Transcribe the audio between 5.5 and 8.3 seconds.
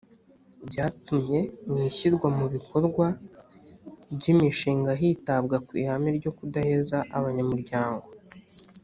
ku ihame ryo kudaheza abanyamuryango.